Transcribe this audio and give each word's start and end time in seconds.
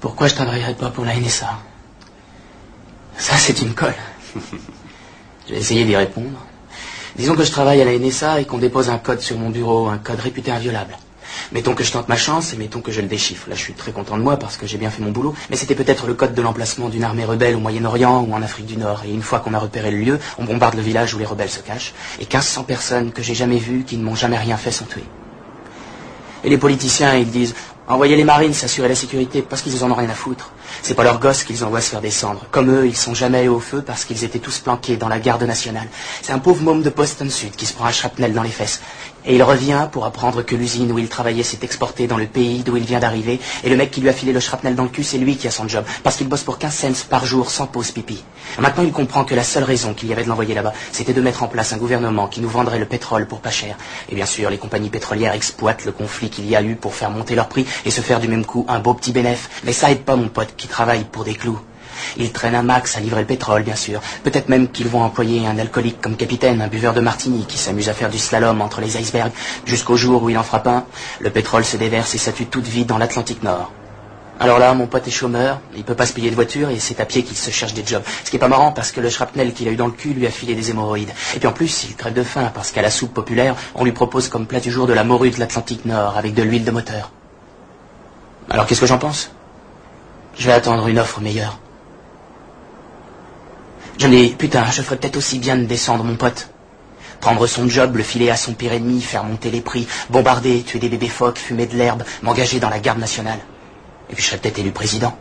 Pourquoi 0.00 0.28
je 0.28 0.34
travaillerais 0.34 0.74
pas 0.74 0.90
pour 0.90 1.04
la 1.04 1.16
NSA 1.16 1.58
Ça, 3.16 3.36
c'est 3.36 3.60
une 3.62 3.74
colle. 3.74 3.94
J'ai 5.48 5.56
essayé 5.56 5.84
d'y 5.84 5.96
répondre. 5.96 6.38
Disons 7.16 7.34
que 7.34 7.42
je 7.42 7.50
travaille 7.50 7.80
à 7.80 7.84
la 7.84 7.98
NSA 7.98 8.40
et 8.40 8.44
qu'on 8.44 8.58
dépose 8.58 8.90
un 8.90 8.98
code 8.98 9.20
sur 9.20 9.36
mon 9.38 9.50
bureau, 9.50 9.88
un 9.88 9.98
code 9.98 10.20
réputé 10.20 10.52
inviolable. 10.52 10.96
Mettons 11.50 11.74
que 11.74 11.82
je 11.82 11.90
tente 11.90 12.08
ma 12.08 12.16
chance 12.16 12.52
et 12.52 12.56
mettons 12.56 12.80
que 12.80 12.92
je 12.92 13.00
le 13.00 13.08
déchiffre. 13.08 13.48
Là, 13.48 13.56
je 13.56 13.60
suis 13.60 13.72
très 13.72 13.90
content 13.90 14.16
de 14.16 14.22
moi 14.22 14.38
parce 14.38 14.56
que 14.56 14.66
j'ai 14.66 14.78
bien 14.78 14.90
fait 14.90 15.02
mon 15.02 15.10
boulot. 15.10 15.34
Mais 15.50 15.56
c'était 15.56 15.74
peut-être 15.74 16.06
le 16.06 16.14
code 16.14 16.34
de 16.34 16.42
l'emplacement 16.42 16.88
d'une 16.88 17.02
armée 17.04 17.24
rebelle 17.24 17.56
au 17.56 17.60
Moyen-Orient 17.60 18.24
ou 18.28 18.34
en 18.34 18.42
Afrique 18.42 18.66
du 18.66 18.76
Nord. 18.76 19.02
Et 19.04 19.12
une 19.12 19.22
fois 19.22 19.40
qu'on 19.40 19.54
a 19.54 19.58
repéré 19.58 19.90
le 19.90 19.98
lieu, 19.98 20.18
on 20.38 20.44
bombarde 20.44 20.74
le 20.74 20.82
village 20.82 21.14
où 21.14 21.18
les 21.18 21.24
rebelles 21.24 21.50
se 21.50 21.60
cachent. 21.60 21.94
Et 22.20 22.24
1500 22.24 22.64
personnes 22.64 23.12
que 23.12 23.22
j'ai 23.22 23.34
jamais 23.34 23.58
vues, 23.58 23.84
qui 23.84 23.96
ne 23.96 24.04
m'ont 24.04 24.14
jamais 24.14 24.38
rien 24.38 24.56
fait, 24.56 24.70
sont 24.70 24.84
tuées. 24.84 25.04
Et 26.44 26.50
les 26.50 26.58
politiciens, 26.58 27.16
ils 27.16 27.30
disent, 27.30 27.54
envoyez 27.88 28.16
les 28.16 28.24
marines 28.24 28.52
s'assurer 28.52 28.88
la 28.88 28.94
sécurité 28.94 29.42
parce 29.42 29.62
qu'ils 29.62 29.82
en 29.84 29.90
ont 29.90 29.94
rien 29.94 30.10
à 30.10 30.14
foutre. 30.14 30.50
C'est 30.82 30.94
pas 30.94 31.04
leurs 31.04 31.18
gosses 31.18 31.44
qu'ils 31.44 31.64
envoient 31.64 31.80
se 31.80 31.90
faire 31.90 32.00
descendre. 32.00 32.44
Comme 32.50 32.70
eux, 32.70 32.86
ils 32.86 32.96
sont 32.96 33.14
jamais 33.14 33.48
au 33.48 33.60
feu 33.60 33.82
parce 33.82 34.04
qu'ils 34.04 34.24
étaient 34.24 34.38
tous 34.38 34.58
planqués 34.58 34.96
dans 34.96 35.08
la 35.08 35.18
garde 35.18 35.42
nationale. 35.42 35.88
C'est 36.22 36.32
un 36.32 36.38
pauvre 36.38 36.62
môme 36.62 36.82
de 36.82 36.90
Boston 36.90 37.30
Sud 37.30 37.56
qui 37.56 37.66
se 37.66 37.72
prend 37.72 37.86
un 37.86 37.92
shrapnel 37.92 38.32
dans 38.32 38.42
les 38.42 38.50
fesses. 38.50 38.80
Et 39.28 39.34
il 39.34 39.42
revient 39.42 39.88
pour 39.92 40.06
apprendre 40.06 40.40
que 40.42 40.56
l'usine 40.56 40.90
où 40.90 40.98
il 40.98 41.08
travaillait 41.08 41.42
s'est 41.42 41.58
exportée 41.60 42.06
dans 42.06 42.16
le 42.16 42.26
pays 42.26 42.62
d'où 42.64 42.76
il 42.78 42.84
vient 42.84 42.98
d'arriver. 42.98 43.38
Et 43.62 43.68
le 43.68 43.76
mec 43.76 43.90
qui 43.90 44.00
lui 44.00 44.08
a 44.08 44.14
filé 44.14 44.32
le 44.32 44.40
shrapnel 44.40 44.74
dans 44.74 44.84
le 44.84 44.88
cul, 44.88 45.04
c'est 45.04 45.18
lui 45.18 45.36
qui 45.36 45.46
a 45.46 45.50
son 45.50 45.68
job. 45.68 45.84
Parce 46.02 46.16
qu'il 46.16 46.28
bosse 46.28 46.44
pour 46.44 46.56
15 46.56 46.74
cents 46.74 47.06
par 47.10 47.26
jour 47.26 47.50
sans 47.50 47.66
pause 47.66 47.90
pipi. 47.90 48.24
Maintenant, 48.58 48.84
il 48.84 48.90
comprend 48.90 49.24
que 49.24 49.34
la 49.34 49.44
seule 49.44 49.64
raison 49.64 49.92
qu'il 49.92 50.08
y 50.08 50.14
avait 50.14 50.24
de 50.24 50.30
l'envoyer 50.30 50.54
là-bas, 50.54 50.72
c'était 50.92 51.12
de 51.12 51.20
mettre 51.20 51.42
en 51.42 51.48
place 51.48 51.74
un 51.74 51.76
gouvernement 51.76 52.26
qui 52.26 52.40
nous 52.40 52.48
vendrait 52.48 52.78
le 52.78 52.86
pétrole 52.86 53.28
pour 53.28 53.40
pas 53.40 53.50
cher. 53.50 53.76
Et 54.08 54.14
bien 54.14 54.24
sûr, 54.24 54.48
les 54.48 54.56
compagnies 54.56 54.88
pétrolières 54.88 55.34
exploitent 55.34 55.84
le 55.84 55.92
conflit 55.92 56.30
qu'il 56.30 56.48
y 56.48 56.56
a 56.56 56.62
eu 56.62 56.74
pour 56.76 56.94
faire 56.94 57.10
monter 57.10 57.34
leur 57.34 57.48
prix 57.48 57.66
et 57.84 57.90
se 57.90 58.00
faire 58.00 58.20
du 58.20 58.28
même 58.28 58.46
coup 58.46 58.64
un 58.66 58.78
beau 58.78 58.94
petit 58.94 59.12
bénéfice. 59.12 59.50
Mais 59.64 59.74
ça 59.74 59.90
aide 59.90 60.04
pas 60.04 60.16
mon 60.16 60.28
pote 60.28 60.54
qui 60.56 60.68
travaille 60.68 61.04
pour 61.04 61.24
des 61.24 61.34
clous. 61.34 61.60
Ils 62.16 62.32
traînent 62.32 62.54
un 62.54 62.62
max 62.62 62.96
à 62.96 63.00
livrer 63.00 63.20
le 63.20 63.26
pétrole, 63.26 63.62
bien 63.62 63.76
sûr. 63.76 64.00
Peut-être 64.24 64.48
même 64.48 64.68
qu'ils 64.68 64.88
vont 64.88 65.02
employer 65.02 65.46
un 65.46 65.58
alcoolique 65.58 66.00
comme 66.00 66.16
capitaine, 66.16 66.60
un 66.60 66.68
buveur 66.68 66.94
de 66.94 67.00
martini 67.00 67.44
qui 67.46 67.58
s'amuse 67.58 67.88
à 67.88 67.94
faire 67.94 68.10
du 68.10 68.18
slalom 68.18 68.60
entre 68.60 68.80
les 68.80 68.96
icebergs, 68.96 69.32
jusqu'au 69.64 69.96
jour 69.96 70.22
où 70.22 70.30
il 70.30 70.38
en 70.38 70.42
frappe 70.42 70.66
un, 70.66 70.84
le 71.20 71.30
pétrole 71.30 71.64
se 71.64 71.76
déverse 71.76 72.14
et 72.14 72.18
ça 72.18 72.32
tue 72.32 72.46
toute 72.46 72.66
vie 72.66 72.84
dans 72.84 72.98
l'Atlantique 72.98 73.42
Nord. 73.42 73.72
Alors 74.40 74.60
là, 74.60 74.72
mon 74.72 74.86
pote 74.86 75.06
est 75.08 75.10
chômeur, 75.10 75.60
il 75.74 75.82
peut 75.82 75.96
pas 75.96 76.06
se 76.06 76.12
payer 76.12 76.30
de 76.30 76.36
voiture 76.36 76.70
et 76.70 76.78
c'est 76.78 77.00
à 77.00 77.04
pied 77.04 77.24
qu'il 77.24 77.36
se 77.36 77.50
cherche 77.50 77.74
des 77.74 77.84
jobs. 77.84 78.04
Ce 78.24 78.30
qui 78.30 78.36
est 78.36 78.38
pas 78.38 78.46
marrant 78.46 78.70
parce 78.70 78.92
que 78.92 79.00
le 79.00 79.10
shrapnel 79.10 79.52
qu'il 79.52 79.66
a 79.66 79.72
eu 79.72 79.76
dans 79.76 79.86
le 79.86 79.92
cul 79.92 80.10
lui 80.10 80.28
a 80.28 80.30
filé 80.30 80.54
des 80.54 80.70
hémorroïdes. 80.70 81.10
Et 81.34 81.40
puis 81.40 81.48
en 81.48 81.52
plus, 81.52 81.86
il 81.88 81.96
crève 81.96 82.14
de 82.14 82.22
faim 82.22 82.52
parce 82.54 82.70
qu'à 82.70 82.80
la 82.80 82.90
soupe 82.90 83.12
populaire, 83.12 83.56
on 83.74 83.82
lui 83.84 83.90
propose 83.90 84.28
comme 84.28 84.46
plat 84.46 84.60
du 84.60 84.70
jour 84.70 84.86
de 84.86 84.92
la 84.92 85.02
morue 85.02 85.30
de 85.30 85.40
l'Atlantique 85.40 85.84
Nord 85.86 86.16
avec 86.16 86.34
de 86.34 86.42
l'huile 86.42 86.64
de 86.64 86.70
moteur. 86.70 87.10
Alors 88.48 88.66
qu'est-ce 88.66 88.80
que 88.80 88.86
j'en 88.86 88.98
pense? 88.98 89.32
Je 90.36 90.46
vais 90.46 90.52
attendre 90.52 90.86
une 90.86 91.00
offre 91.00 91.20
meilleure. 91.20 91.58
Je 93.98 94.06
dis, 94.06 94.28
putain, 94.38 94.64
je 94.70 94.80
ferais 94.82 94.96
peut-être 94.96 95.16
aussi 95.16 95.40
bien 95.40 95.56
de 95.56 95.64
descendre 95.64 96.04
mon 96.04 96.14
pote. 96.14 96.50
Prendre 97.20 97.48
son 97.48 97.68
job, 97.68 97.96
le 97.96 98.04
filer 98.04 98.30
à 98.30 98.36
son 98.36 98.54
pire 98.54 98.72
ennemi, 98.72 99.00
faire 99.00 99.24
monter 99.24 99.50
les 99.50 99.60
prix, 99.60 99.88
bombarder, 100.08 100.62
tuer 100.62 100.78
des 100.78 100.88
bébés 100.88 101.08
phoques, 101.08 101.38
fumer 101.38 101.66
de 101.66 101.76
l'herbe, 101.76 102.04
m'engager 102.22 102.60
dans 102.60 102.70
la 102.70 102.78
garde 102.78 103.00
nationale. 103.00 103.40
Et 104.08 104.14
puis 104.14 104.22
je 104.22 104.28
serais 104.28 104.38
peut-être 104.38 104.60
élu 104.60 104.70
président. 104.70 105.18